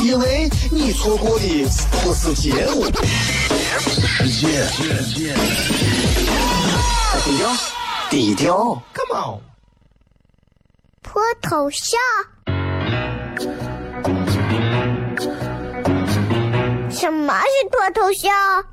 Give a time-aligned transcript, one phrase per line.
[0.00, 1.66] 因为你错过的
[2.02, 2.84] 不是节目，
[4.20, 4.64] 世界。
[7.24, 7.56] 低调，
[8.10, 9.40] 低调，Come on，
[11.02, 11.98] 脱头像？
[16.90, 18.64] 什么是脱头像？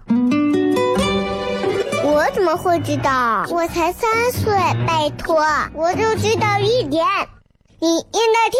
[2.03, 3.45] 我怎么会知道？
[3.50, 4.53] 我才三岁，
[4.86, 7.05] 拜托，我就知道一点。
[7.80, 8.59] 你应该听，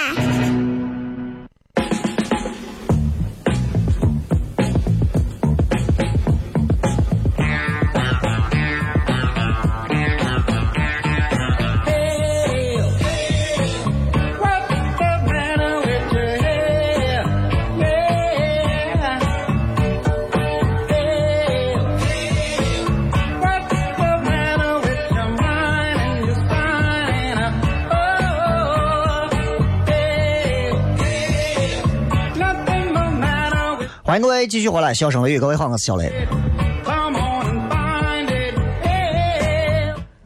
[34.11, 36.11] 欢迎各位继续回来，笑声雷雨，各位好，我是小雷。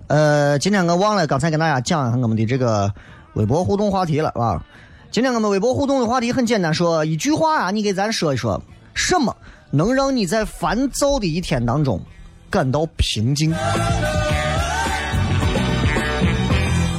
[0.08, 2.92] 呃，今天我忘了刚才跟大家讲一下我们的这个
[3.36, 4.60] 微博互动话题了，啊。
[5.12, 8.60] 今天我们微博互动的话题很简单，说一句话啊，你给咱说一说，
[8.96, 9.38] 什么
[9.70, 12.02] 能让你在烦躁的一天当中
[12.50, 13.54] 感到平静？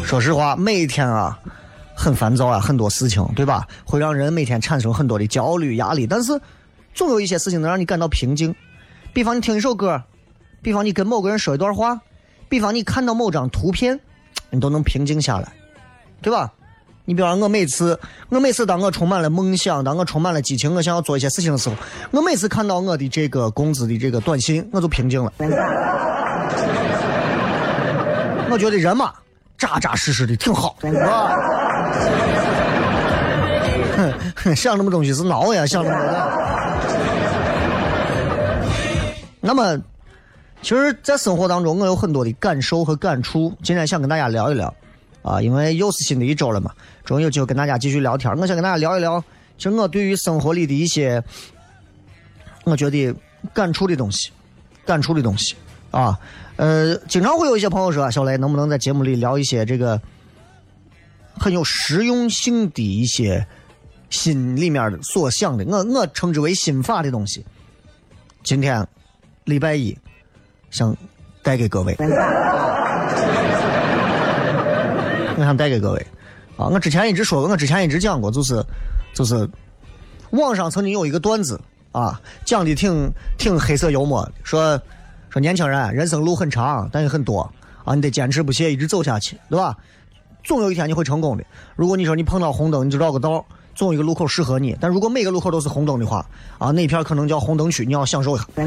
[0.05, 1.37] 说实话，每天啊
[1.97, 3.67] 很烦躁啊，很多事情，对吧？
[3.85, 6.41] 会让人每天产生很多的焦虑、压力，但是。
[6.97, 8.55] 总有一些事情能让你感到平静，
[9.13, 10.03] 比方你听一首歌，
[10.63, 12.01] 比方你跟某个人说一段话，
[12.49, 14.01] 比方你看到某张图片，
[14.49, 15.53] 你都能平静下来，
[16.23, 16.51] 对吧？
[17.05, 21.77] 你比方我每次，我每次当我充满了梦想，当我充满了激情，我想要做一些事情的时候，
[22.13, 25.31] 我每次看到我的这个工资的这个短信，我就平静了。
[28.51, 29.13] 我觉得人嘛，
[29.59, 31.37] 扎扎实实的挺好，是吧？
[34.57, 35.67] 想什么东西是孬呀？
[35.67, 36.56] 想什么？
[39.47, 39.81] 那么，
[40.61, 43.57] 其实，在生活当中，我有很多的感受和感触。
[43.63, 44.75] 今天想跟大家聊一聊，
[45.23, 46.73] 啊，因为又是新的一周了嘛，
[47.05, 48.29] 终于有机会跟大家继续聊天。
[48.37, 49.23] 我想跟大家聊一聊，
[49.57, 51.23] 其实我对于生活里的一些，
[52.65, 53.15] 我觉得
[53.55, 54.33] 感触的东西，
[54.85, 55.55] 感触的东西，
[55.93, 56.19] 啊，
[56.57, 60.03] 呃，经常会有一些朋友说，小雷能不能在节目里聊一些这个
[61.39, 63.47] 很有实用性的一些
[64.11, 67.47] 心里面所想的，我我称之为心法的东西。
[68.43, 68.85] 今天。
[69.47, 69.97] 礼拜一，
[70.71, 70.95] 想
[71.41, 71.97] 带给各位，
[75.39, 76.07] 我想带给各位
[76.57, 76.67] 啊！
[76.67, 78.61] 我之前一直说过，我之前一直讲过，就是
[79.15, 79.49] 就是，
[80.31, 81.61] 网上曾经有一个段子
[81.93, 83.09] 啊，讲的挺
[83.39, 84.77] 挺黑色幽默，说
[85.31, 87.49] 说年轻人人生路很长，但也很多
[87.85, 89.77] 啊，你得坚持不懈，一直走下去，对吧？
[90.43, 91.45] 总有一天你会成功的。
[91.77, 93.47] 如果你说你碰到红灯，你就绕个道。
[93.77, 96.27] 总有一个路口适合你，但如果每个路口都是红灯的话，
[96.59, 98.45] 啊，那片可能叫红灯区，你要享受一下。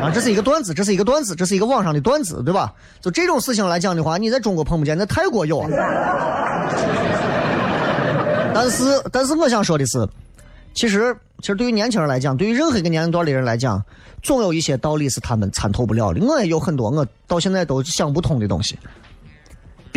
[0.00, 2.72] 啊，这是一个段子，这是一个段子，这是一个网上的段子，对吧？
[3.00, 5.58] 就这种事情来讲的话，你在中国碰不见，在泰国有。
[5.58, 5.68] 啊。
[8.54, 10.06] 但是，但是我想说的是，
[10.74, 13.82] 其实，其实对于年轻人来讲，对于任何一个年龄段的人来讲，
[14.22, 16.22] 总有一些道理是他们参透不了的。
[16.24, 18.78] 我也有很多我到现在都想不通的东西。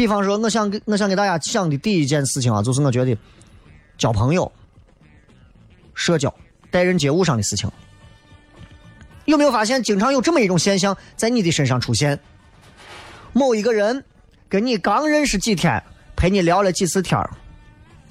[0.01, 3.15] 比方说，我想给我想给大家讲的第一件事情啊，就是我觉得
[4.00, 4.51] 交朋友、
[5.94, 6.33] 社交、
[6.71, 7.69] 待人接物上的事情，
[9.25, 12.19] 有没有发现，经常有这么一种现象在你的身上出现？
[13.31, 14.03] 某一个人
[14.50, 15.80] 跟你刚认识几天，
[16.15, 17.24] 陪你聊了几次天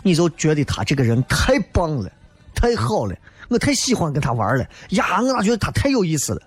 [0.05, 2.09] 你就觉得他这个人太棒了，
[2.55, 3.17] 太好了，
[3.49, 6.43] 我太喜欢跟他玩了呀，我咋觉得他太有意思了，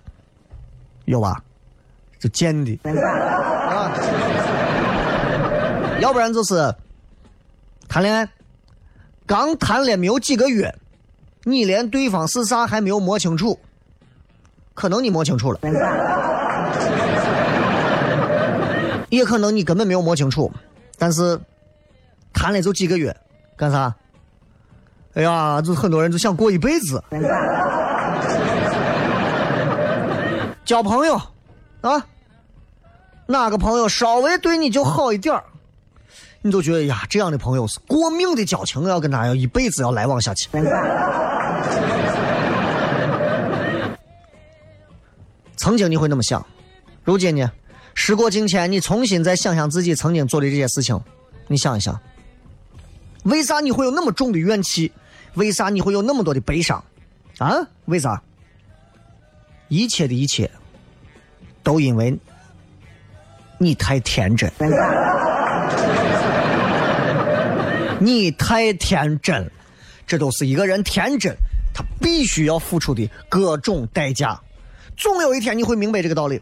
[1.04, 1.44] 有吧？
[2.18, 3.92] 就贱的啊。
[6.00, 6.74] 要不然就是
[7.88, 8.28] 谈恋爱，
[9.26, 10.74] 刚谈了没有几个月，
[11.44, 13.58] 你连对方是啥还没有摸清楚，
[14.74, 15.60] 可能你摸清楚了，
[19.10, 20.50] 也可能你根本没有摸清楚，
[20.98, 21.38] 但是
[22.32, 23.16] 谈了就几个月，
[23.56, 23.94] 干啥？
[25.14, 27.02] 哎呀，就很多人就想过一辈子，
[30.64, 31.14] 交朋友
[31.82, 32.04] 啊，
[33.26, 35.44] 哪个朋友稍微对你就好一点儿，
[36.46, 40.50] 你就觉得呀，这样的朋友是过命的交情，要跟他要一辈子要来往下去。
[45.56, 46.46] 曾经你会那么想，
[47.02, 47.50] 如今呢？
[47.94, 51.00] 时过境迁，你重新再想想自己曾经做的这些事情，
[51.48, 51.98] 你想一想，
[53.22, 54.92] 为啥你会有那么重的怨气？
[55.36, 56.84] 为啥你会有那么多的悲伤？
[57.38, 57.56] 啊？
[57.86, 58.22] 为啥？
[59.68, 60.50] 一切的一切，
[61.62, 62.14] 都因为
[63.56, 64.52] 你太天真，
[68.04, 69.50] 你太天真，
[70.06, 71.34] 这都是一个人天真，
[71.72, 74.38] 他必须要付出的各种代价。
[74.94, 76.38] 总有一天你会明白这个道理。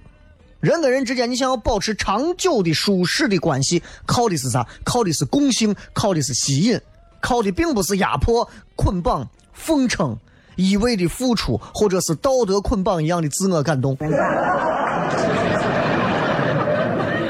[0.58, 4.66] 人跟人之间，你想要保持长久的舒适的关系，靠的是啥？
[4.82, 6.80] 靠的是共性，靠的是吸引，
[7.20, 10.18] 靠的并不是压迫、捆绑、奉承、
[10.56, 13.96] 一味的付出，或者是道德捆绑一样的自我感动。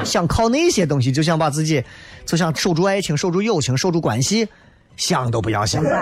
[0.05, 1.83] 想靠那些东西，就想把自己，
[2.27, 4.49] 就想守住爱情、守住友情、守住关系，
[4.97, 5.83] 想都不要想。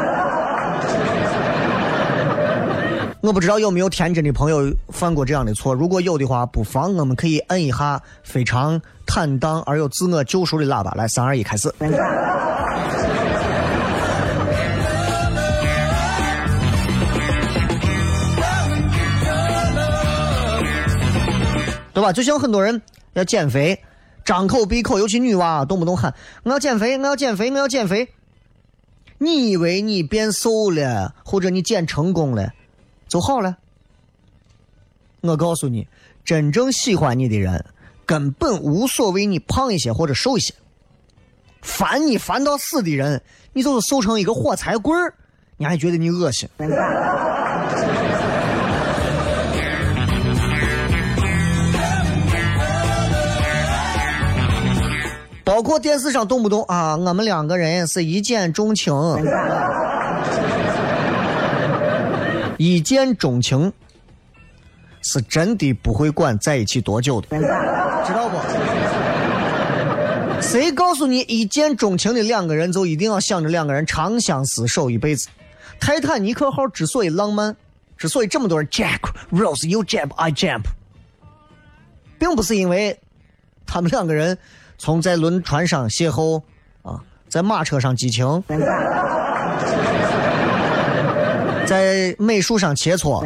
[3.22, 11.70] 我不知道有没有天真的朋友犯过这样的错，如果有的话，不妨我们可以摁一下非常坦荡而又自我救赎的喇叭，来，三二一，开始。
[21.92, 22.10] 对吧？
[22.10, 22.80] 就像很多人
[23.12, 23.78] 要减肥，
[24.30, 28.10] 张口闭口，尤其女娃，动不动喊我要减肥，我要减肥，我要减肥。
[29.18, 32.52] 你以为你变瘦了，或者你减成功了，
[33.08, 33.56] 就好了？
[35.22, 35.88] 我告诉你，
[36.24, 37.64] 真正喜欢你的人，
[38.06, 40.54] 根本无所谓你胖一些或者瘦一些。
[41.60, 43.20] 烦你烦到死的人，
[43.52, 45.12] 你就是瘦成一个火柴棍儿，
[45.56, 46.48] 你还觉得你恶心。
[55.60, 58.94] 包括电视上动不动啊，我们两个人是一见钟情，
[62.56, 63.70] 一见钟情
[65.02, 67.44] 是真的不会管在一起多久的，知
[68.14, 68.38] 道不？
[70.40, 75.28] 谁告诉你一见钟情的两个人就一定要想着两个人长相厮守一辈子？
[75.78, 77.54] 泰坦尼克号之所以浪漫，
[77.98, 80.62] 之所以这么多人 Jack Rose you jump I jump，
[82.18, 82.98] 并不是因为
[83.66, 84.38] 他们两个人。
[84.82, 86.40] 从在轮船上邂逅，
[86.80, 86.98] 啊，
[87.28, 88.42] 在马车上激情，
[91.66, 93.22] 在美术上切磋，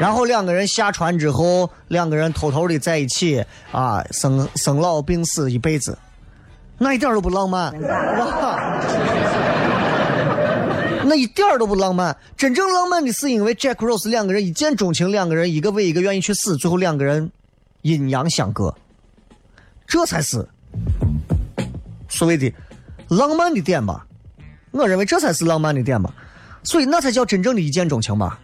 [0.00, 5.98] 然后两个人下船之后，两个人偷偷的在一起，啊，生生老病死一辈子，
[6.78, 7.70] 那一点都不浪漫，
[11.04, 12.16] 那一点都不浪漫。
[12.38, 17.30] 真正浪漫的是因为 Jack Rose 两个人一见钟情，两个人一个为一个愿意去死，最后两个人。
[17.82, 18.74] 阴阳相隔，
[19.86, 20.46] 这才是
[22.08, 22.52] 所谓的
[23.08, 24.06] 浪漫的点吧？
[24.72, 26.12] 我认为这才是浪漫的点吧，
[26.62, 28.38] 所以那才叫真正的一见钟情吧。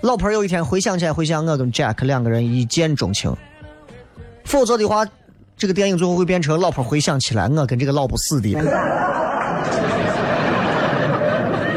[0.00, 3.36] 老婆有一天回想起来，回想我跟 Jack 两个人一见钟情，
[4.44, 5.06] 否则的话，
[5.56, 8.54] 这个电影最后会变成老婆回想起来我跟这个老不死的。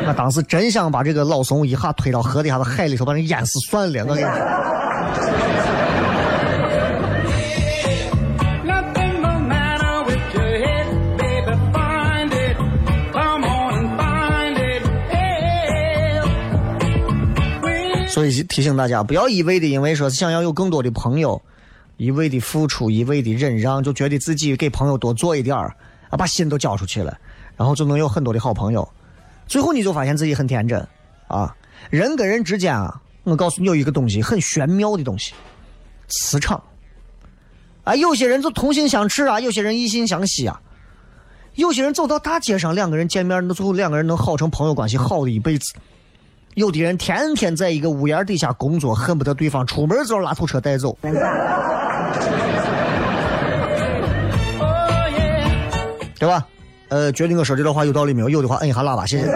[0.08, 4.06] 我当时真想把这个老怂一下推到河底下的海里头，把人淹死算了。
[4.06, 4.30] 我跟你说
[18.20, 21.42] 所以提醒大家，不要一味的因为说想要有更多的朋友，
[21.96, 25.74] 一味的付出，一味的忍让，就觉得自己给朋友多做一点儿，
[26.10, 27.18] 啊，把心都交出去了，
[27.56, 28.86] 然后就能有很多的好朋友。
[29.48, 30.86] 最后你就发现自己很天真，
[31.30, 31.56] 啊，
[31.90, 35.34] 人跟人之间啊，我告诉你有一个东西很玄妙的东西，
[36.10, 36.62] 磁场。
[37.86, 40.60] 啊，有些人就同性相斥啊，有些人异性相吸啊，
[41.56, 45.74] 有些人走到大街上，两个人见面，那最后两个人能好成朋友关系，好的一辈子。
[46.60, 50.98] 有的人天天在一个屋檐底下工作，恨不得对方出门就要拉土车带走，
[56.20, 56.46] 对吧？
[56.90, 58.30] 呃，觉得我说这段话有道理没有？
[58.30, 59.28] 有的话摁一下喇叭，谢谢。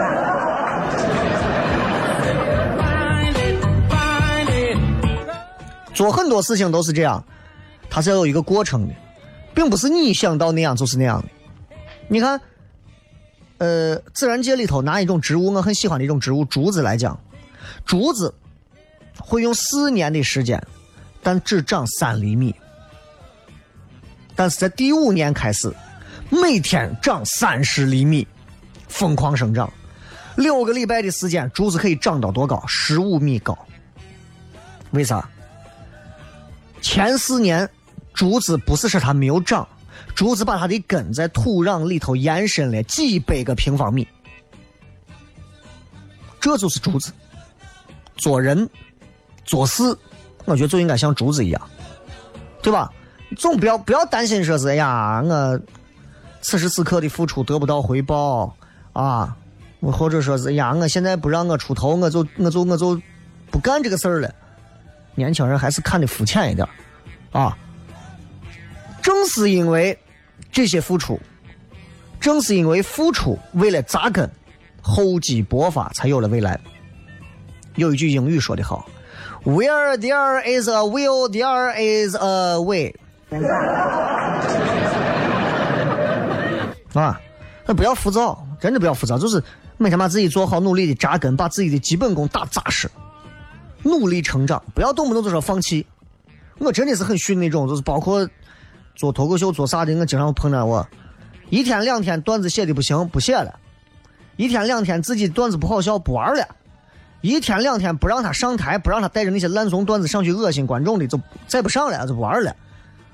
[5.94, 7.24] 做很多事情都是这样，
[7.88, 8.92] 它是要有一个过程的，
[9.54, 11.28] 并不是你想到那样就是那样的。
[12.06, 12.38] 你看。
[13.64, 17.18] 呃，自然界里头拿一种植物，我很喜欢的一种植物竹子来讲，
[17.86, 18.34] 竹子
[19.18, 20.62] 会用四年的时间，
[21.22, 22.54] 但只长三厘米。
[24.36, 25.74] 但是在第五年开始，
[26.28, 28.28] 每天长三十厘米，
[28.86, 29.72] 疯狂生长。
[30.36, 32.62] 六个礼拜的时间，竹子可以长到多高？
[32.66, 33.56] 十五米高。
[34.90, 35.26] 为啥？
[36.82, 37.66] 前四年，
[38.12, 39.66] 竹子不是说它没有长，
[40.14, 44.06] 竹子把它的根在土壤里头延伸了几百个平方米。
[46.40, 47.12] 这就是竹子。
[48.16, 48.68] 做人、
[49.44, 49.82] 做事，
[50.44, 51.60] 我觉得就应该像竹子一样，
[52.62, 52.92] 对吧？
[53.36, 55.60] 总不要不要担心说是哎呀，我
[56.40, 58.56] 此时此刻的付出得不到回报
[58.92, 59.36] 啊，
[59.80, 63.02] 或者说是哎呀，我现在不让我出头，我就我就我就
[63.50, 64.32] 不干这个事儿了。
[65.16, 66.66] 年轻人还是看的肤浅一点
[67.32, 67.58] 啊。
[69.02, 69.98] 正是因为
[70.54, 71.20] 这些付出，
[72.20, 74.30] 正是因为付出为了扎根，
[74.80, 76.58] 厚积薄发，才有了未来。
[77.74, 78.88] 有一句英语说的好
[79.42, 82.94] ：“Where there is a will, there is a way。
[86.94, 87.20] ”啊，
[87.66, 89.42] 那不要浮躁，真的不要浮躁，就是
[89.76, 92.88] 每天把自己做好，努力的扎根，把自己的基本功打扎实，
[93.82, 95.84] 努力成长，不要动不动就说放弃。
[96.58, 98.30] 我真的是很逊那种，就是包括
[98.94, 100.86] 做脱口秀做啥的，我经常碰到我，
[101.50, 103.50] 一天两天段子写的不行，不写了；
[104.36, 106.44] 一天两天自己段子不好笑，不玩了；
[107.20, 112.54] 一天两天不让他上台，不让他带着那些烂怂段子上去恶心观众的，就再不上了，就不玩了。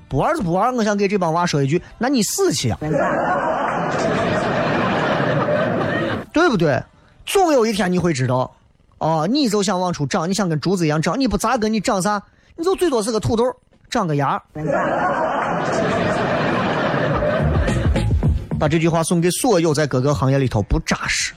[0.09, 2.77] 不玩就不玩，我想给这帮娃说一句：那你死去呀！
[6.33, 6.83] 对不对？
[7.25, 8.53] 总有一天你会知道，
[8.99, 12.21] 哦，你就想往出长，你想跟竹子一样长，你不扎根，你长啥？
[12.57, 13.45] 你就最多是个土豆，
[13.91, 14.43] 长个牙。
[18.59, 21.33] 把这句话送给所有在各个行业里头不扎实、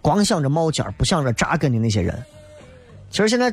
[0.00, 2.16] 光想着冒尖不想着扎根的那些人。
[3.10, 3.52] 其实现在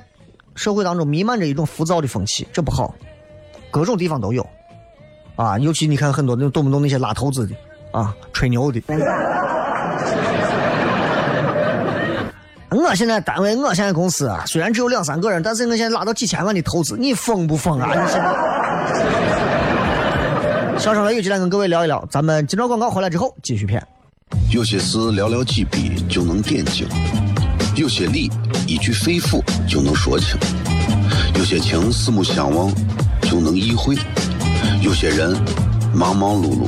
[0.55, 2.93] 社会当中弥漫着一种浮躁的风气，这不好，
[3.71, 4.45] 各种地方都有。
[5.35, 7.55] 啊，尤其你看很多那动不动那些拉投资的，
[7.91, 8.81] 啊，吹牛的。
[12.75, 17.87] 我现在单位，我现在公司啊，虽然只有两三个人，但是我现在拉到几千万的投资，你疯不疯啊？
[17.87, 18.25] 你现在。
[20.77, 23.81] 小声雷雨，今天跟各位聊一聊，咱们今朝广告回来之后继续片。
[24.51, 26.85] 有些事寥寥几笔就能点睛，
[27.77, 28.29] 有些理
[28.67, 30.37] 一句肺腑就能说清，
[31.35, 32.69] 有些情四目相望
[33.21, 33.95] 就能意会。
[34.81, 35.33] 有些人
[35.93, 36.67] 忙忙碌碌，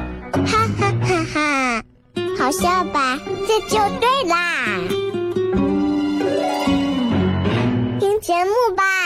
[1.51, 1.83] 啊，
[2.39, 3.19] 好笑吧？
[3.45, 4.79] 这就对啦，
[7.99, 9.00] 听节目吧。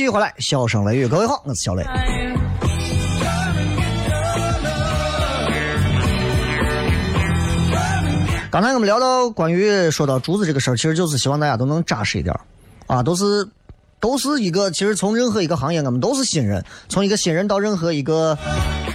[0.00, 1.84] 继续回来，笑声雷雨，各位好，我是小雷。
[8.50, 12.34] 刚才我们聊到关于说到竹子这个事儿，其实就是希望大家都能扎实一点
[12.86, 13.46] 啊，都是
[14.00, 18.38] 都是一个，其实从任何一个行业，我们都是新人，从一个新人到任何一个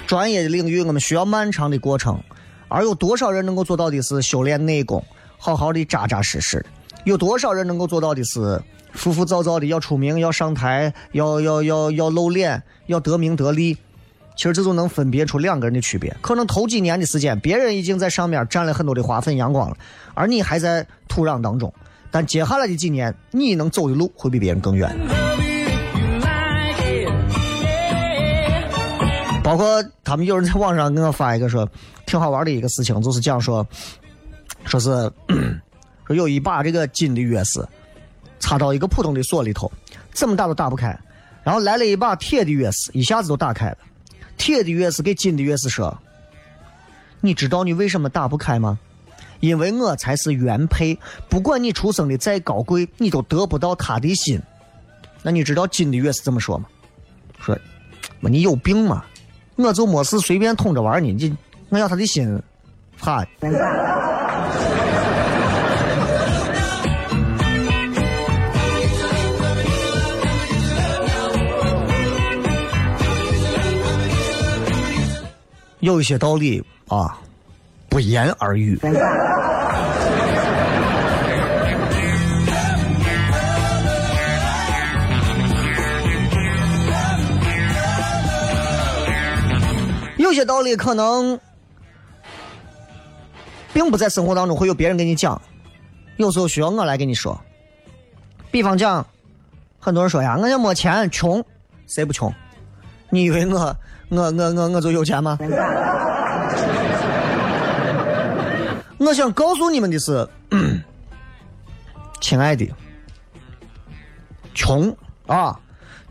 [0.07, 2.19] 专业的领域，我们需要漫长的过程，
[2.67, 5.05] 而有多少人能够做到的是修炼内功，
[5.37, 6.65] 好好的扎扎实实。
[7.05, 13.77] 有多少人能够做到的是浮浮躁躁的要出名、要上台、要要要要露脸、要得名得利？
[14.35, 16.13] 其实这就能分别出两个人的区别。
[16.19, 19.77] 可能头几年的时间，别人已经在上面占了很多的花粉阳光了，
[20.13, 21.73] 而你还在土壤当中。
[22.11, 24.93] 但接下来的几年，你能走的路会比别人更远。
[29.43, 31.69] 包括他们有人在网上给我发一个说，
[32.05, 33.65] 挺好玩的一个事情，就是讲说，
[34.65, 34.89] 说是
[36.07, 37.65] 说有一把这个金的钥匙
[38.39, 39.71] 插到一个普通的锁里头，
[40.13, 40.97] 怎么打都打不开，
[41.43, 43.77] 然后来了一把铁的钥匙，一下子就打开了。
[44.37, 45.97] 铁的钥匙给金的钥匙说
[47.21, 48.77] ：“你知道你为什么打不开吗？
[49.39, 50.97] 因为我才是原配，
[51.29, 54.41] 不管你出生的再高贵，你都得不到他的心。
[55.23, 56.65] 那你知道金的钥匙怎么说吗？
[57.39, 57.57] 说，
[58.19, 59.03] 你有病吗？
[59.55, 61.37] 我就没事随便捅着玩呢，你
[61.69, 62.41] 我要他的心，
[62.99, 63.25] 哈。”
[75.85, 77.15] 有一些道理啊，
[77.87, 78.75] 不言而喻。
[90.17, 91.39] 有些道理可能
[93.71, 95.39] 并不在生活当中会有别人给你讲，
[96.17, 97.39] 有时候需要我来给你说。
[98.49, 99.05] 比方讲，
[99.79, 101.45] 很多人说呀，我要没钱，穷，
[101.85, 102.33] 谁不穷？
[103.11, 103.77] 你以为我？
[104.09, 105.37] 我我我我就有钱吗？
[108.97, 110.27] 我想告诉你们的是，
[112.21, 112.67] 亲爱的，
[114.53, 114.95] 穷
[115.27, 115.59] 啊，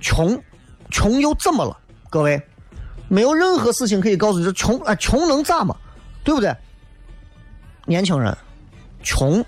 [0.01, 0.41] 穷，
[0.91, 1.77] 穷又怎么了？
[2.11, 2.41] 各位，
[3.09, 5.75] 没有任何事情可以告诉你，穷啊，穷能咋嘛？
[6.23, 6.55] 对不对？
[7.87, 8.37] 年轻人，
[9.03, 9.45] 穷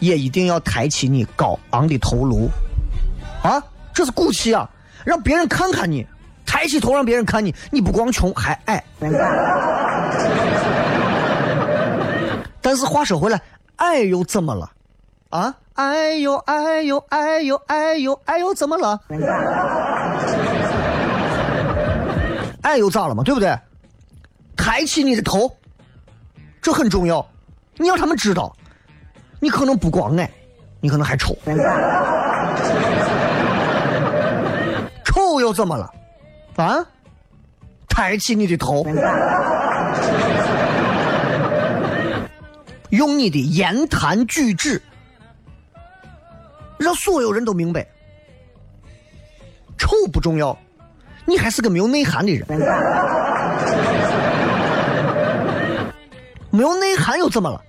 [0.00, 2.50] 也一定要抬起你高昂的头颅
[3.42, 3.62] 啊！
[3.94, 4.68] 这是骨气啊，
[5.04, 6.06] 让别人看看你。
[6.56, 8.82] 抬起头让别人看你，你不光穷还矮。
[12.62, 13.38] 但是话说回来，
[13.76, 14.72] 矮又怎么了？
[15.28, 18.98] 啊，矮又矮又矮又矮又矮又怎么了？
[22.62, 23.22] 矮又咋了嘛？
[23.22, 23.54] 对不对？
[24.56, 25.54] 抬起你的头，
[26.62, 27.22] 这很重要。
[27.76, 28.56] 你让他们知道，
[29.40, 30.30] 你可能不光矮，
[30.80, 31.36] 你可能还丑。
[35.04, 35.92] 丑又怎么了？
[36.62, 36.86] 啊！
[37.88, 38.84] 抬起你的头，
[42.90, 44.82] 用你的言谈举止，
[46.78, 47.86] 让所有人都明白，
[49.78, 50.58] 丑不重要，
[51.24, 52.46] 你还是个没有内涵的人。
[56.50, 57.62] 没有内涵又怎么了？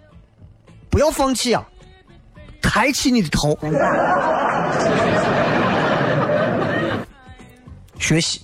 [0.89, 1.65] 不要放弃啊！
[2.61, 3.57] 抬起你的头，
[7.99, 8.41] 学习。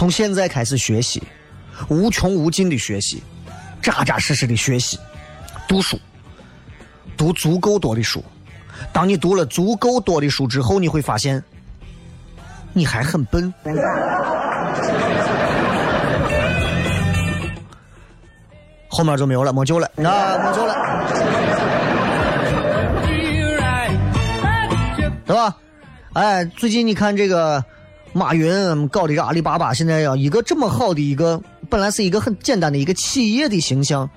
[0.00, 1.22] 从现在开始学习，
[1.90, 3.22] 无穷无尽的学习，
[3.82, 4.98] 扎扎实实的学习，
[5.68, 6.00] 读书，
[7.18, 8.24] 读足够多的书。
[8.94, 11.44] 当你读了足够多的书之后，你会发现，
[12.72, 13.52] 你还很笨。
[18.88, 20.74] 后面就没有了，没救了，啊，没救了，
[25.26, 25.54] 对吧？
[26.14, 27.62] 哎，最近你看这个。
[28.12, 34.10] 马云搞的这个阿里巴巴，现在要一个这么好的一个，本来是一个很简单的一个企业的形象，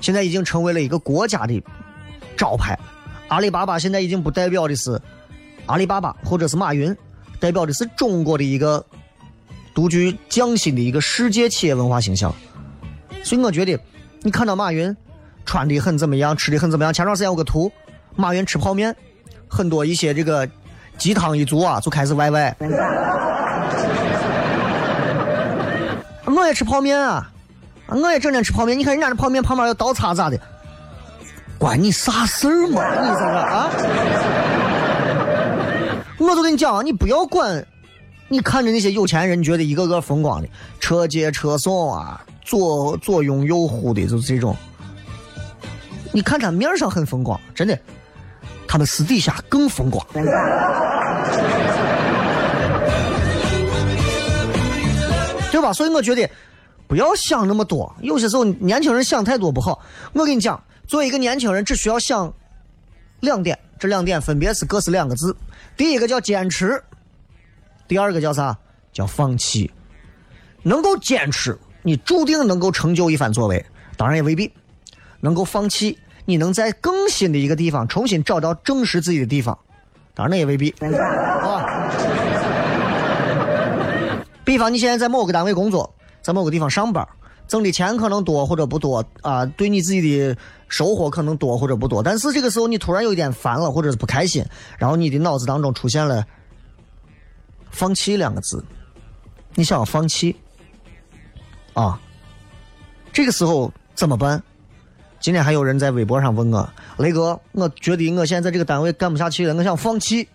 [0.00, 1.62] 现在已经成为了一个国家的
[2.36, 2.78] 招牌。
[3.28, 5.00] 阿里巴巴现在已经不代表的是
[5.64, 6.94] 阿里巴巴或者是马云，
[7.40, 8.84] 代表的是中国的一个
[9.74, 12.34] 独具匠心的一个世界企业文化形象。
[13.24, 13.80] 所以我觉得，
[14.20, 14.94] 你看到马云
[15.46, 16.92] 穿的很怎么样，吃的很怎么样。
[16.92, 17.72] 前段时间有个图，
[18.14, 18.94] 马云吃泡面，
[19.48, 20.46] 很多一些这个。
[20.98, 22.56] 鸡汤一足啊，就开始歪歪。
[26.24, 27.30] 我也吃泡面啊，
[27.86, 28.78] 我也整天吃泡面。
[28.78, 30.38] 你看人家的泡面旁边有刀叉咋的？
[31.58, 32.82] 关你啥事儿嘛？
[33.00, 33.70] 你这个啊？
[36.18, 37.64] 我都跟你讲，你不要管。
[38.28, 40.48] 你看着那些有钱人，觉得一个个风光的，
[40.80, 44.56] 车接车送啊，左左拥右护的，就是这种。
[46.12, 47.78] 你看他面上很风光，真的。
[48.72, 50.02] 他们私底下更风光，
[55.50, 55.74] 对吧？
[55.74, 56.26] 所以我觉得
[56.88, 57.94] 不要想那么多。
[58.00, 59.78] 有些时候年轻人想太多不好。
[60.14, 62.32] 我跟你讲，作为一个年轻人，只需要想
[63.20, 65.36] 两点，这两点分别是各是两个字。
[65.76, 66.82] 第一个叫坚持，
[67.86, 68.56] 第二个叫啥？
[68.90, 69.70] 叫放弃。
[70.62, 73.62] 能够坚持，你注定能够成就一番作为，
[73.98, 74.50] 当然也未必。
[75.20, 75.98] 能够放弃。
[76.24, 79.58] 你能在更新的一个地方重新找到证实自己的地方，
[80.14, 81.90] 当然那也未必啊。
[84.44, 87.06] 比方你现在在某个单位工作，在某个地方上班，
[87.46, 90.36] 挣的钱可能多或者不多啊，对你自己的
[90.68, 94.44] 收获可能多或者不多，但是这个时候你突然有点烦了或者是不开心，
[94.78, 96.24] 然后你的脑子当中出现了
[97.70, 98.64] “放弃”两个字，
[99.54, 100.36] 你想要放弃
[101.72, 102.00] 啊？
[103.12, 104.42] 这个时候怎么办？
[105.22, 110.28] 今天还有人在微博上问我，雷哥，我觉得我现在在这个单位干不下去了，我想放弃。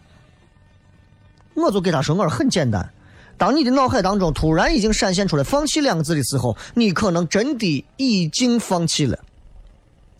[1.55, 2.89] 我就给他说，我说很简单，
[3.37, 9.19] 当你的脑海当中突然已经闪现出来“放弃”两个字的时候，你可能真的已经放弃了。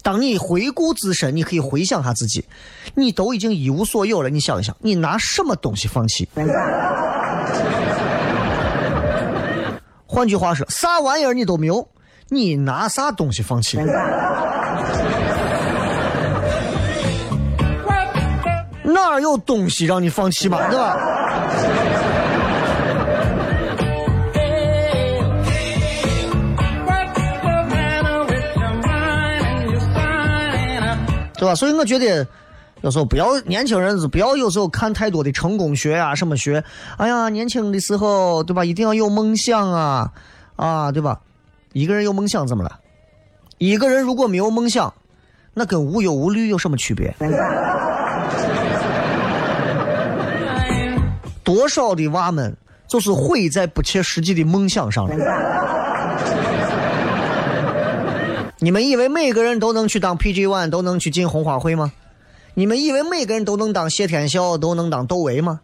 [0.01, 2.43] 当你回顾自身，你可以回想下自己，
[2.93, 4.30] 你都已经一无所有了。
[4.30, 6.27] 你想一想，你拿什么东西放弃？
[10.06, 11.88] 换句话说，啥玩意儿你都没有，
[12.30, 13.78] 你拿啥东西放弃？
[18.84, 20.58] 哪有东西让你放弃嘛？
[20.70, 20.98] 对吧？
[31.38, 31.54] 对吧？
[31.54, 32.26] 所以我觉得，
[32.82, 36.63] 有时候不要年轻人不要有时候看太多的成功学啊，什么学。
[36.98, 38.66] 哎呀，年轻的时候，对吧？
[38.66, 40.12] 一定要有梦想啊，
[40.56, 41.20] 啊，对吧？
[41.78, 42.80] 一个人有梦想怎么了？
[43.60, 44.92] 一个人如果没有梦想，
[45.54, 47.13] 那跟无忧无虑有什么区别？
[51.46, 55.16] 多少的娃们就是毁在不切实际的梦想上了。
[58.58, 61.92] 你们以为每个人都能去当 PG One，都能去进红花会吗？
[62.56, 65.60] 你们以为每个人都能当谢天笑，都能当窦唯吗？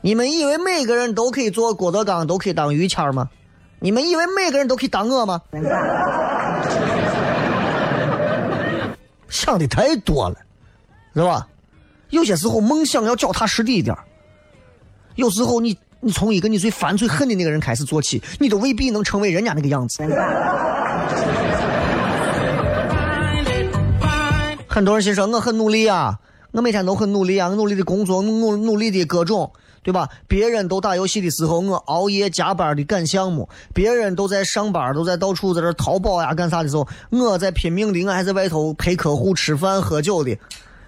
[0.00, 3.28] 你们以为每个人都可以做郭德纲，都可以当于谦吗？
[3.78, 5.40] 你们以为每个人都可以当我吗？
[9.28, 10.36] 想的太多了，
[11.14, 11.46] 是吧？
[12.10, 13.94] 有些时候梦想要脚踏实地一点。
[15.16, 20.02] 有时候你你从一个你最烦最恨的那个人开始做起，你都未必能成为人家那个样子。
[24.68, 26.18] 很多人心说我很努力啊，
[26.56, 30.08] 我每天都很努力啊，我努力的工作，努努力的各种，对吧？
[30.26, 40.34] 别人都打游戏的时候，我熬夜加班的赶项目；别人都在上班，都在到处在这淘宝呀干啥的时候，我在拼命的，我还在外头陪客户吃饭喝酒的。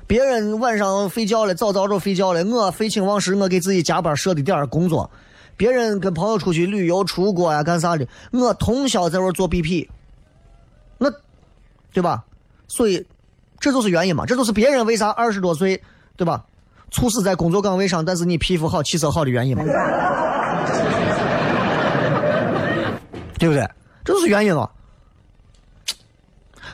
[0.06, 5.10] 别人晚上睡觉了，早早就睡觉了，我废寝忘食，我给自己加班设的点儿工作。
[5.58, 9.86] 别人跟朋友出去旅游出国呀干啥的，我通宵在这做 BP，
[10.96, 11.12] 那，
[11.92, 12.24] 对吧？
[12.68, 13.06] 所以。
[13.60, 14.24] 这就是原因嘛？
[14.24, 15.82] 这就是别人为啥二十多岁，
[16.16, 16.44] 对吧？
[16.90, 19.62] 猝死在工作岗位上，但是你皮肤好、气色好的原因嘛？
[23.38, 23.68] 对不对？
[24.04, 24.68] 这就是原因嘛？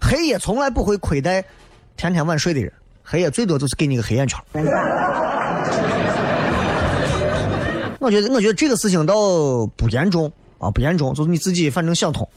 [0.00, 1.44] 黑夜从来不会亏待
[1.96, 4.38] 天天晚睡的人，黑夜最多就是给你个黑眼圈。
[7.98, 9.14] 我觉得，我觉得这个事情倒
[9.76, 12.28] 不严重啊，不严重，就是你自己反正想通。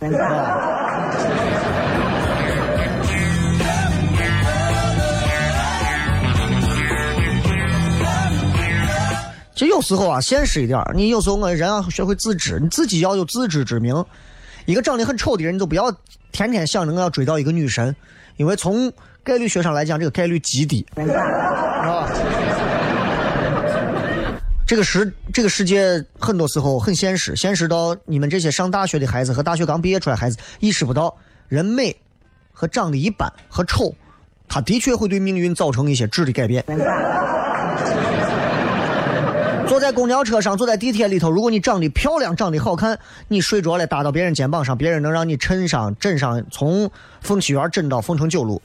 [9.57, 14.05] 就有时候啊，现实一点你有时候我人要学会自知，你自己要有自知之明。
[14.67, 15.91] 一个长得很丑的人，你就不要
[16.31, 17.95] 天天想着我要追到一个女神，
[18.35, 18.93] 因为从
[19.23, 22.07] 概率学上来讲，这个概率极低，啊。
[24.67, 31.15] 这个世这个世界很多时候很现实，现实到你们这些上大学的孩子和大学刚毕业出来孩子意识不到，
[31.47, 31.95] 人美
[32.53, 33.95] 和长得一般和丑，
[34.47, 36.63] 他的确会对命运造成一些质的改变。
[39.67, 46.89] 坐在公交车上，坐在地铁里头，如果你长得漂亮、长得好看，你睡着了搭到别人肩膀上，别人能让你衬上、枕上，从
[47.21, 48.62] 凤栖园枕到凤城九路。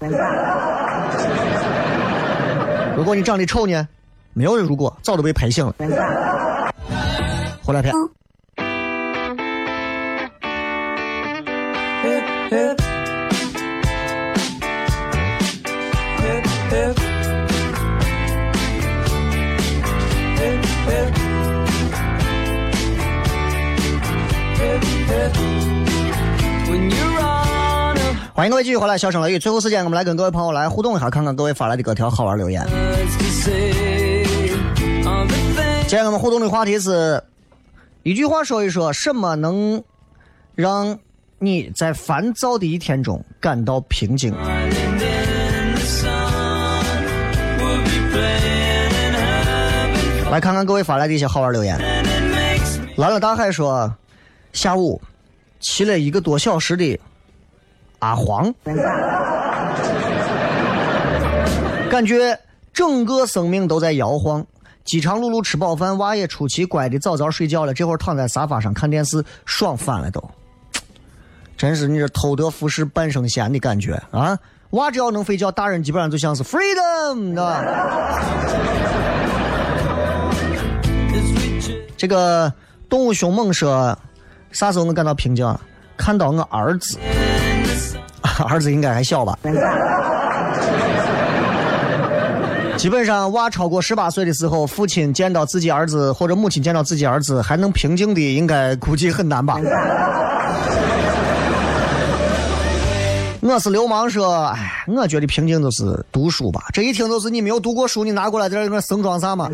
[2.97, 3.89] 如果你长得丑呢，
[4.33, 5.75] 没有人如果，早都被拍醒了。
[7.63, 7.93] 回来片。
[28.43, 29.39] 欢迎各位继续回来，笑声雷雨。
[29.39, 32.67] 最后时间，我们来跟各位朋友来互动一下，看看各位发来的各条好玩留言。
[35.83, 37.23] 今天我们互动的话题是：
[38.03, 39.81] 一句话说一说，什么能
[40.57, 40.99] 让
[41.39, 44.35] 你在烦躁的一天中感到平静？
[50.33, 51.79] 来看看各位发来的一些好玩留言。
[52.97, 53.95] 蓝了大海说，
[54.53, 55.01] 下午
[55.61, 56.99] 骑了一个多小时的。
[58.03, 58.53] 阿黄，
[61.89, 62.37] 感觉
[62.73, 64.45] 整个生命都在摇晃。
[64.85, 70.21] 饥肠辘辘吃饱饭，娃也出奇乖的早早睡觉了，这会儿躺在沙发上看电视，爽翻了都。
[71.57, 74.37] 真是你这偷得浮世半生闲的感觉啊！
[74.71, 78.21] 娃只要能睡觉，大人基本上就像是 freedom，知道吧？
[81.97, 82.53] 这个
[82.89, 83.97] 动物凶猛说，
[84.51, 85.47] 啥时候能感到平静？
[85.97, 86.99] 看到我儿子，
[88.45, 89.39] 儿子应该还小吧？
[92.77, 99.61] 基本上，娃超过十八岁的时候，父亲见到自己儿子或者母亲见到自己儿子还能平静的，应该估计很难吧？
[103.41, 106.63] 我是流氓说，哎，我觉得平静就是读书吧。
[106.73, 109.51] 这一听就是你没有读过书，你拿过来在这生装啥嘛？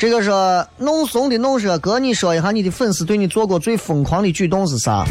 [0.00, 0.30] 这个是
[0.78, 5.04] 弄怂的弄说，哥，你说一下你的粉丝对你做过最疯狂的举动是啥？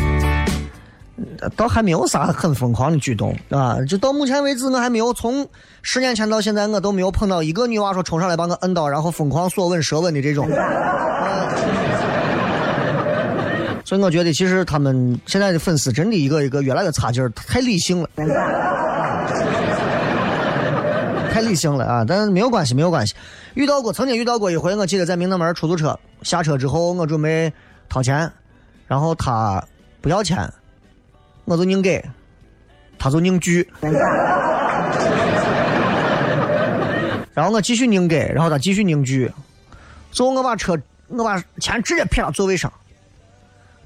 [1.56, 3.78] 倒还没有啥很疯狂的举动啊！
[3.88, 5.48] 就到目前为止，我还没有从
[5.84, 10.50] 十年前到现在，我都没有碰到一个女娃说冲上来把我摁倒，然后疯狂索吻、舌吻的这种。
[13.86, 18.10] 所以我觉得，其实他们现在的粉丝真的一个一个越来越差劲儿，太理性了。
[21.32, 22.06] 太理性了啊！
[22.08, 23.16] 但是没有关系，没有关系。
[23.54, 24.76] 遇到过，曾经遇到过一回。
[24.76, 27.52] 我记得在明德门出租车下车之后，我准备
[27.88, 28.32] 掏钱，
[28.88, 29.64] 然后他
[30.02, 30.52] 不要钱，
[31.46, 32.04] 我就硬给，
[32.98, 33.68] 他就硬拒。
[37.34, 39.32] 然后我继续硬给，然后他继续硬拒。
[40.12, 42.72] 最后我把车，我把钱直接撇到座位上，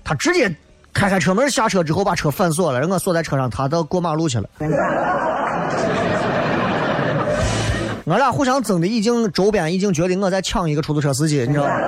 [0.03, 0.53] 他直接
[0.91, 4.49] 开开车门下车之后把车反锁了，让我锁在车上，他到过马路去了。
[8.05, 11.71] 我俩互相争的，已经周边已经觉得我在抢一个出租车司机，你知道吗？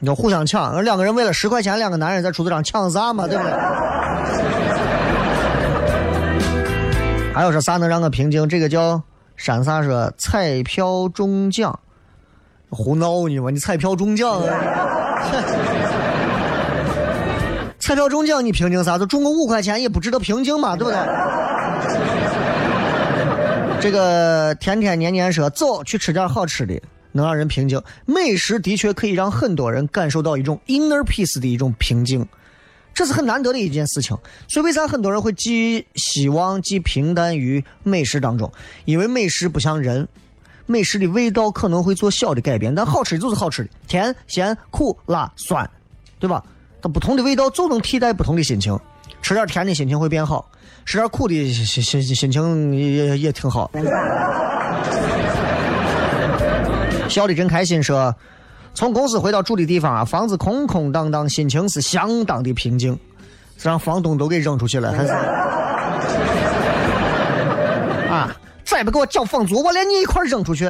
[0.00, 3.28] 你说互相抢，两个人为了十块钱，两个男人在出租车上抢啥嘛？
[3.28, 3.52] 对不对？
[7.32, 8.48] 还有说啥能让我平静？
[8.48, 9.00] 这个叫
[9.36, 11.78] 山啥说彩票中奖，
[12.70, 13.50] 胡闹呢嘛？
[13.50, 14.42] 你彩票中奖，
[17.78, 18.98] 彩票中奖你平静啥？
[18.98, 20.74] 就中个五块钱也不值得平静嘛？
[20.74, 20.98] 对不对？
[23.80, 26.78] 这个天天年年说走去吃点好吃的，
[27.12, 27.82] 能让人平静。
[28.04, 32.26] 美食的确可以让很多人感受到一种 inner peace 的一种平静，
[32.92, 34.16] 这是很难得的一件事情。
[34.48, 38.52] 所以为啥很多人会寄希望、寄平淡于美食当中？
[38.84, 40.06] 因为美食不像人，
[40.66, 45.68] 美食的味道可能会做小的改变，但好吃的就是好吃的，甜、咸、苦、辣、酸，
[46.18, 46.44] 对吧？
[46.82, 48.78] 它不同的味道就能替代不同的心情。
[49.22, 50.46] 吃点甜的心情会变好。
[50.86, 53.70] 吃点苦的心心心情也也挺好，
[57.08, 57.82] 笑的真开心。
[57.82, 58.14] 说
[58.74, 62.98] 从公司回到住的地方啊，房子空空荡荡，心情是相当的平静。
[63.56, 65.12] 是让房东都给扔出去了，还是
[68.08, 68.34] 啊？
[68.64, 70.64] 再不给我交房租，我连你一块扔出去。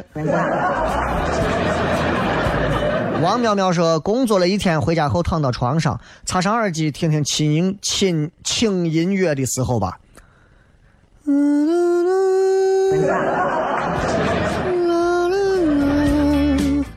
[3.21, 9.99] 王淼淼说，工作了一天，回家后躺到床上，插上耳机，听听轻音轻轻音乐的时候吧。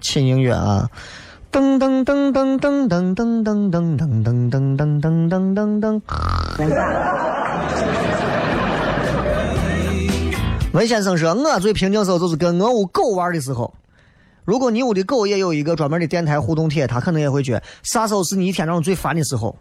[0.00, 0.88] 轻音乐啊，
[1.52, 6.00] 噔噔噔噔噔噔噔噔噔噔噔噔噔噔噔噔。
[10.72, 13.74] 文先生说，我最平静的时候就是跟我屋狗玩的时候。
[14.44, 19.56] 如果你屋的狗也有一个专门的电台互动帖，它可能也会觉啥时候是你一天当中最烦的时候。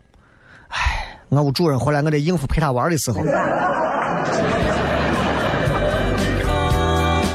[0.68, 0.78] 唉，
[1.30, 3.22] 我屋主人回来，我得应付陪他玩的时候。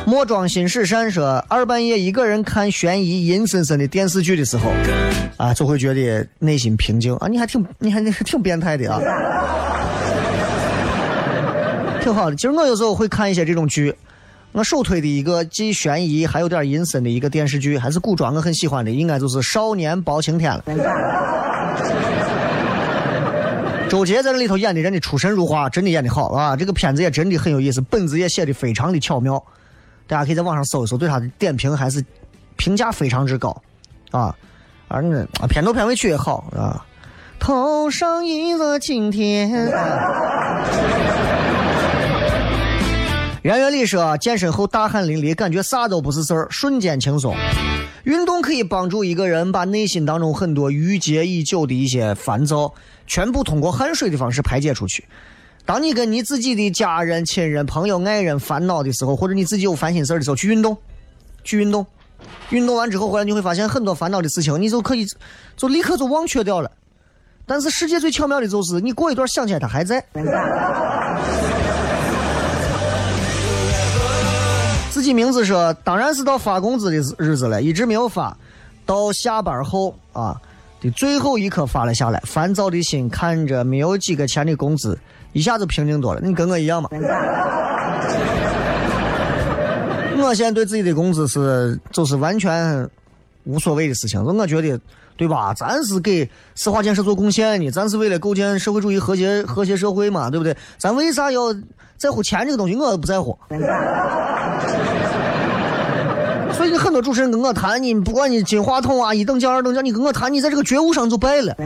[0.05, 4.71] 莫装新史善说，二半夜一个人看悬疑阴森森的电视剧的时候，
[5.37, 7.29] 啊，就会觉得内心平静啊。
[7.29, 8.99] 你还挺，你还挺变态的啊，
[12.03, 12.37] 挺好的。
[12.37, 13.95] 其实我有时候会看一些这种剧，
[14.53, 20.65] 我首推的一个既悬疑还有点阴森的一个电视剧，还是古装，我很喜欢的，应该就是《少年包青天》了。
[23.89, 26.57] 周杰在这里头演的人的出神入化，真的演的好啊！
[26.57, 29.43] 这个片子也真的很有意思，本子也写的非常的巧妙。
[30.07, 32.05] 大家可以在网上搜一搜，对他的点评还是
[32.57, 33.63] 评价非常之高，
[34.11, 34.35] 啊，
[34.89, 36.85] 而那片头片尾曲也好啊。
[37.39, 39.51] 头上一个晴天。
[43.43, 47.37] 圆圆里说，健身后大汗淋漓，感觉啥都不是事儿，瞬间轻松。
[48.03, 52.73] 运动可以帮助一个人把内心当中很多郁结已久的一些烦躁，
[53.07, 55.05] 全部通过汗水的方式排解出去。
[55.65, 60.77] 当你跟你自己的家人、亲人、朋友、爱人烦恼的时候，或者你自己有烦心事的时候，去运动，
[61.45, 61.87] 去运动，
[62.51, 65.07] 运动完之后回来，你会发现很多烦恼的事情，你就可以，
[65.57, 66.69] 就立刻就忘却掉了。
[67.47, 70.05] 但是世界最巧妙的就是，你过一段想起来他还在。
[75.09, 78.37] 己名字说，当然是到发工资的日子了，一直没有发，
[78.85, 80.39] 到下班后啊
[80.81, 82.23] 的最后一刻发了下来。
[82.27, 84.99] 烦躁的心看着没有几个钱的工资，
[85.33, 86.21] 一下子平静多了。
[86.23, 86.91] 你跟我一样吗？
[90.21, 92.87] 我现在对自己的工资是就是完全
[93.45, 94.79] 无所谓的事情，我觉得
[95.17, 95.55] 对吧？
[95.55, 100.55] 咱是给四化建设做贡献的，咱是为了构建社会主义和谐和谐社会嘛，对不对？
[100.77, 101.55] 咱为啥要
[101.99, 102.77] 在乎钱这个东西？
[102.77, 103.37] 我不在乎。
[106.53, 111.55] 所以很多主持人跟我谈，你不管你金话筒啊，一等奖二等奖，你跟我谈，你在这个觉悟上就败了。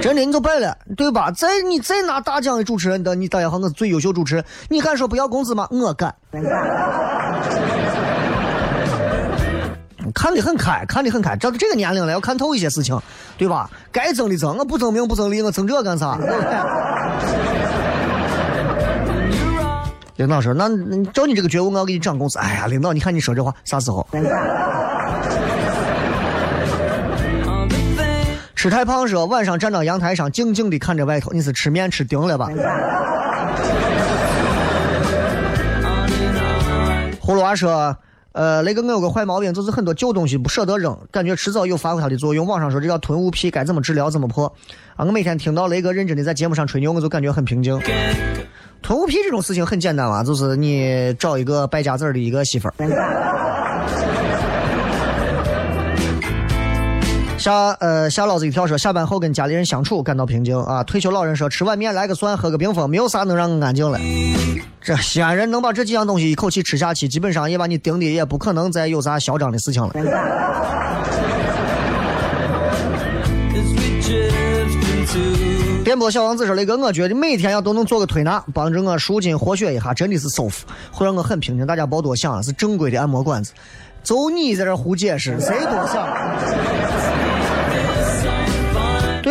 [0.00, 1.30] 真的你就败了，对吧？
[1.32, 5.66] 再你再拿大奖的主持人的，你大家好，我是最优秀主持人，你敢说不要工资吗？
[5.70, 6.14] 我敢。
[10.16, 12.98] 看得很开，看得很开，这这个年龄了，要看透一些事情，
[13.36, 13.68] 对吧？
[13.92, 16.18] 该争的争，我不争名不争利，我争这干啥？
[20.16, 20.66] 领导说：“那
[21.12, 24.08] 照你这个觉悟，我要给你涨工资。”哎呀，领导，你看你说这话啥时候？
[28.56, 31.30] 吃太胖说晚上站到阳台上，静静的看着外头。
[31.32, 32.48] 你是吃面吃顶了吧？
[37.20, 37.94] 葫芦娃说
[38.36, 42.46] ：“呃，雷哥我有个坏毛病，就是很多旧东西不舍得扔，感觉迟早有发挥它的作用。
[42.46, 44.10] 网上说这叫囤物癖，该怎么治疗？
[44.10, 44.44] 怎么破？
[44.94, 47.80] 啊，我每天听到雷哥认真的在节目上吹牛，我就感觉很平静。
[48.82, 52.74] 囤物癖这种事情很简单嘛，就是你找一个败家子儿的一个媳妇儿。
[57.46, 60.82] 下呃下老子一条说，下班后跟家里人相处感到平静啊。
[60.82, 64.00] 退休老人说，吃碗面来个蒜，喝个冰峰，没有啥能让我安静了。
[64.80, 69.92] 这西安人能把这几样东西一口气吃下去，基本上也把你盯的也不可能再有啥嚣张的事情了。
[75.84, 81.64] 电波小王子说：“雷哥，我觉得每天要都能做个推拿，帮助我舒筋活血一下，真的是舒服，会让我很平静。
[81.64, 83.52] 大家别多想了，是正规的按摩馆子。
[84.02, 86.08] 就你在这胡解释，谁多想？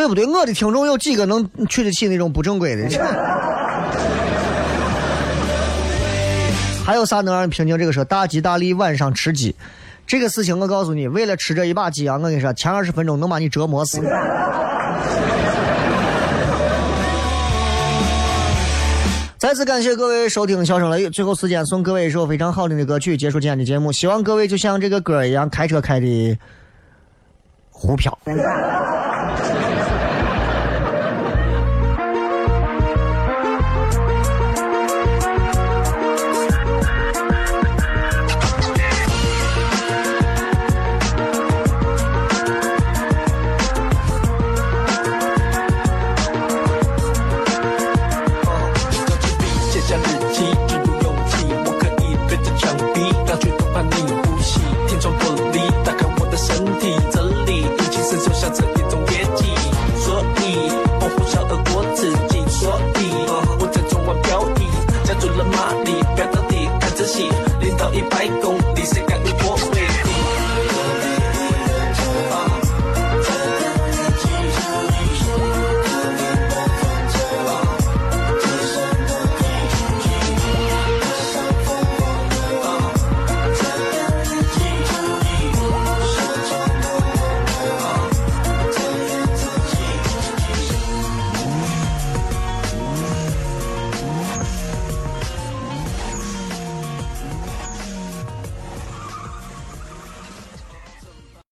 [0.05, 0.23] 对不对？
[0.27, 2.87] 我的听众有几个能去得起那种不正规的？
[6.85, 7.75] 还有啥能让人平静？
[7.75, 9.55] 这个说大吉大利，晚上吃鸡，
[10.05, 13.99] 这个事情我告诉你，为了吃这一把鸡啊，我跟你说，前二十分钟能把你折磨死。
[19.39, 23.91] ”再次感谢各位收听《笑声雷雨》，最后时间送各位一首非常好听的歌曲，结束今天的节目。
[23.91, 26.37] 希望各位就像这个歌一样，开车开的
[27.71, 28.15] 胡飘。